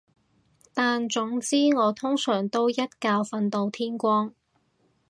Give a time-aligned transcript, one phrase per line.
[0.73, 2.89] 但總之我通常都一覺
[3.21, 4.33] 瞓到天光